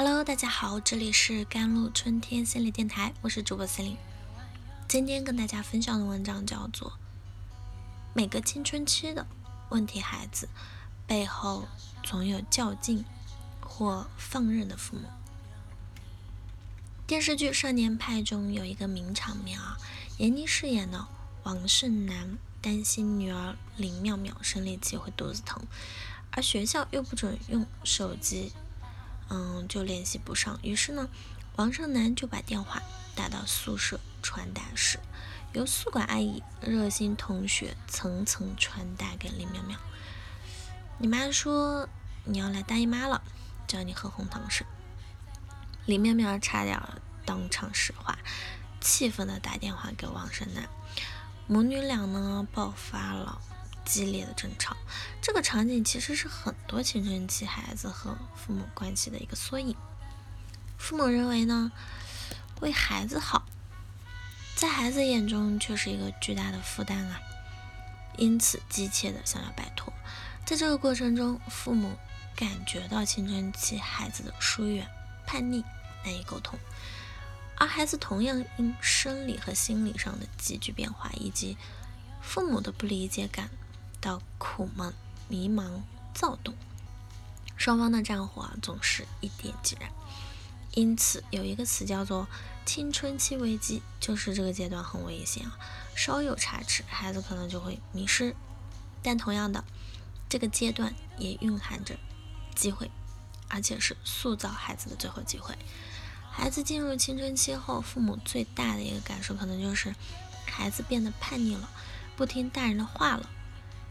[0.00, 3.96] Hello，大家好，这里是甘露春天心理电台，我是主播司令。
[4.86, 6.90] 今天跟大家分享的文章叫做
[8.14, 9.26] 《每个青春期的
[9.70, 10.48] 问题孩子
[11.04, 11.66] 背后
[12.04, 13.04] 总有较劲
[13.60, 15.02] 或放任的父母》。
[17.04, 19.76] 电视剧《少年派》中有一个名场面啊，
[20.18, 21.08] 闫妮饰演的
[21.42, 25.60] 王胜男担心女儿林妙妙生理期会肚子疼，
[26.30, 28.52] 而学校又不准用手机。
[29.28, 30.58] 嗯，就联系不上。
[30.62, 31.08] 于是呢，
[31.56, 32.82] 王胜男就把电话
[33.14, 34.98] 打到宿舍传达室，
[35.52, 39.78] 由宿管阿姨热心同学层层传达给林苗苗。
[40.98, 41.88] 你妈说
[42.24, 43.22] 你要来大姨妈了，
[43.66, 44.66] 叫你喝红糖水。
[45.86, 46.80] 林苗苗差点
[47.24, 48.18] 当场石化，
[48.80, 50.68] 气愤的打电话给王胜男，
[51.46, 53.40] 母女俩呢爆发了。
[53.88, 54.76] 激烈的争吵，
[55.22, 59.74] 这个场景其实是很多青春期孩子和父母关系的一个缩影。
[60.76, 61.72] 父母认为呢，
[62.60, 63.46] 为孩子好，
[64.54, 67.18] 在孩子眼中却是一个巨大的负担啊，
[68.18, 69.90] 因此急切的想要摆脱。
[70.44, 71.96] 在这个过程中，父母
[72.36, 74.86] 感觉到青春期孩子的疏远、
[75.26, 75.64] 叛逆、
[76.04, 76.58] 难以沟通，
[77.56, 81.56] 而孩子同样因生理和心理上的急剧变化，以及
[82.20, 83.48] 父母的不理解感。
[84.00, 84.92] 到苦闷、
[85.28, 85.82] 迷茫、
[86.14, 86.54] 躁动，
[87.56, 89.90] 双方的战火啊总是一点即燃。
[90.74, 92.28] 因此，有一个词叫做
[92.64, 95.58] “青春期危机”，就是这个阶段很危险啊，
[95.96, 98.36] 稍有差池，孩子可能就会迷失。
[99.02, 99.64] 但同样的，
[100.28, 101.96] 这个阶段也蕴含着
[102.54, 102.90] 机会，
[103.48, 105.56] 而且是塑造孩子的最后机会。
[106.30, 109.92] 孩子进入青春期后，父母最大的一个感受可能就是
[110.46, 111.68] 孩子变得叛逆了，
[112.16, 113.28] 不听大人的话了。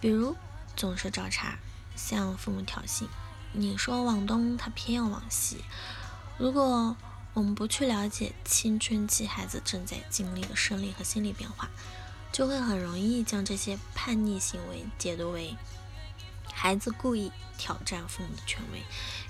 [0.00, 0.34] 比如
[0.76, 1.58] 总是找茬，
[1.94, 3.06] 向父母挑衅。
[3.52, 5.64] 你说往东，他偏要往西。
[6.38, 6.96] 如果
[7.34, 11.68] 我们不去了解青春期孩子正在经历的生理和心理变化，
[12.32, 15.56] 就会很容易将这些叛逆行为解读为
[16.52, 18.82] 孩子故意挑战父母的权威。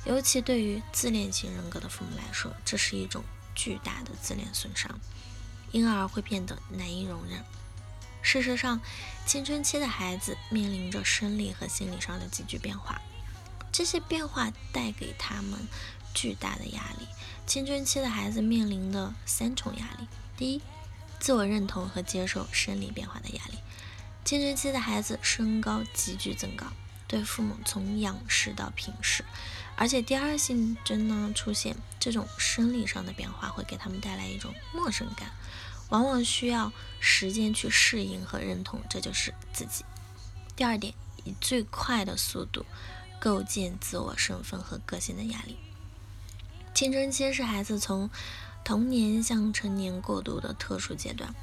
[0.05, 3.25] 尤其对于自恋型人格的父母来说，这是一种
[3.55, 4.99] 巨大的自恋损伤，
[5.73, 7.45] 因而会变得难以容忍。
[8.23, 8.81] 事实上，
[9.27, 13.01] 青春期的孩子面临着生理和心理上的急剧变化，
[13.73, 15.59] 这些变化带给他们
[16.15, 17.07] 巨大的压力。
[17.47, 20.63] 青春期的孩子面临的三重压力：第一，
[21.19, 23.59] 自我认同和接受生理变化的压力。
[24.25, 26.67] 青春期的孩子身高急剧增高，
[27.09, 29.25] 对父母从仰视到平视，
[29.75, 35.31] 而且第二性征呢出现这种生理上的变化，会给他们带来一种陌生感。
[35.91, 39.85] 往往需要时间去适应和认同，这就是自己。
[40.57, 42.65] 第二点，以最快的速度
[43.21, 45.57] 构建自我身份和个性的压力。
[46.75, 48.09] 青春期是孩子从
[48.65, 51.35] 童年向成年过渡的特殊阶段，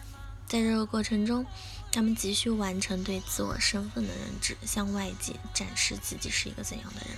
[0.48, 1.46] 在这个过程中，
[1.92, 7.18] 他们急需完成对自我身份的认知，向外界展示自己是一个怎样的人。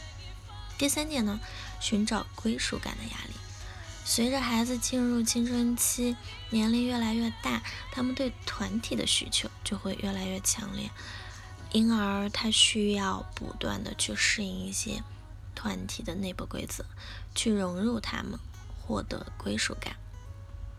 [0.77, 1.39] 第三点呢，
[1.79, 3.33] 寻找归属感的压力。
[4.09, 6.15] 随着孩子进入青春期，
[6.49, 7.61] 年龄越来越大，
[7.91, 10.89] 他们对团体的需求就会越来越强烈，
[11.71, 15.03] 因而他需要不断的去适应一些
[15.53, 16.83] 团体的内部规则，
[17.35, 18.39] 去融入他们，
[18.81, 19.95] 获得归属感。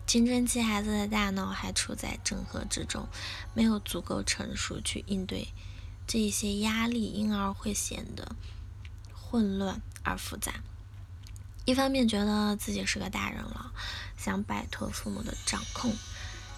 [0.09, 3.07] 青春期孩子的大脑还处在整合之中，
[3.55, 5.47] 没有足够成熟去应对
[6.05, 8.35] 这些压力，因而会显得
[9.15, 10.55] 混乱而复杂。
[11.70, 13.72] 一方面觉得自己是个大人了，
[14.16, 15.92] 想摆脱父母的掌控；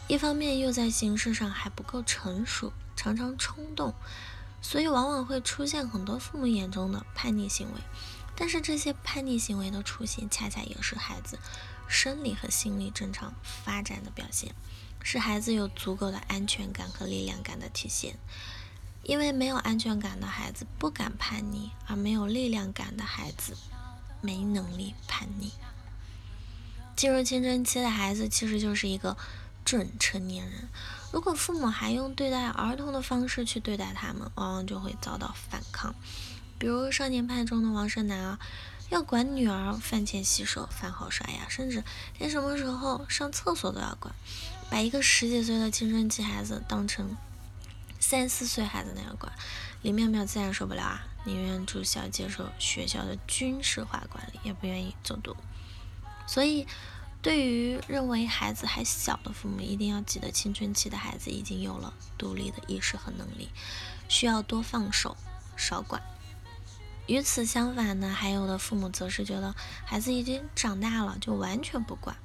[0.08, 3.92] 一方面又在形式上还不够成熟，常常冲动，
[4.62, 7.80] 所以往往会出现很多父母眼中的叛逆行为。
[8.34, 11.38] 但是这些叛逆行为的出现，恰恰也是孩子
[11.86, 14.54] 生理和心理正常发展的表现，
[15.02, 18.16] 是孩子有足够的安全感和力量感的体现。
[19.02, 23.54] 因为没有安全感的孩子不敢叛逆，而没有力量感的孩子。
[24.22, 25.52] 没能力叛逆，
[26.96, 29.16] 进入青春期的孩子其实就是一个
[29.64, 30.68] 准成年人。
[31.12, 35.94] 如果父母还用对待儿童的方式去对待他们，往往就会遭到反抗。
[36.58, 38.38] 比如《少年派》中的王胜男啊，
[38.88, 41.82] 要管女儿饭前洗手、饭后刷牙，甚至
[42.18, 44.14] 连什么时候上厕所都要管，
[44.70, 47.16] 把一个十几岁的青春期孩子当成
[48.02, 49.32] 三四岁孩子那样管。
[49.80, 51.06] 林妙妙自然受不了啊。
[51.24, 55.36] 宁愿住校接受学校的军事化管理，也不愿意走读。
[56.26, 56.66] 所以，
[57.22, 63.50] 对于认为孩子还小的父母，一定要记得，青春期的孩子已经有了独立的意识和能力，
[64.08, 65.16] 需要多放手，
[65.56, 66.02] 少管。
[67.06, 69.54] 与此相反呢，还有的父母则是觉得
[69.84, 72.16] 孩子已经长大了，就完全不管。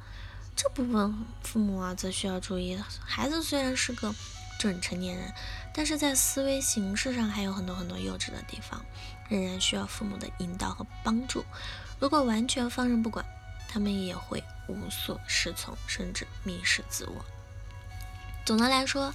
[0.55, 2.75] 这部分父母啊，则需要注意，
[3.05, 4.15] 孩子虽然是个
[4.57, 5.33] 准成年人，
[5.73, 8.83] 但是在思维形式上还有很多很多幼稚的地方，
[9.29, 11.45] 仍然需要父母的引导和帮助。
[11.99, 13.25] 如果完全放任不管，
[13.67, 17.25] 他们也会无所适从，甚至迷失自我。
[18.45, 19.13] 总的来说，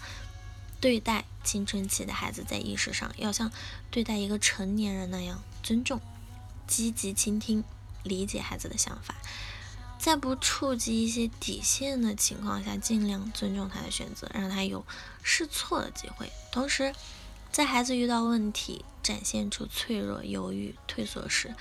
[0.81, 3.51] 对待青春期的孩子，在意识上要像
[3.91, 6.01] 对待一个成年人那样尊重、
[6.67, 7.65] 积极倾听、
[8.03, 9.15] 理解孩子的想法，
[10.03, 14.85] 在不触及一些底线的情况下，尽量尊重他的选择，让他有
[15.23, 16.33] 试错的机会。
[16.51, 16.93] 同时，
[17.53, 21.55] 在孩子遇到问题、展现出脆弱、犹豫、退缩时，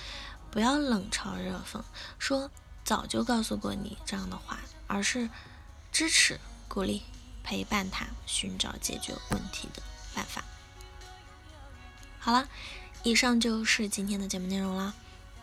[0.50, 1.84] 不要冷嘲热讽，
[2.18, 2.50] 说
[2.84, 5.30] 早就告诉过你这样的话，而是
[5.92, 7.04] 支持、鼓励。
[7.44, 9.82] 陪伴他寻找解决问题的
[10.14, 10.44] 办法。
[12.20, 12.48] 好了，
[13.02, 14.94] 以上就是今天的节目内容了。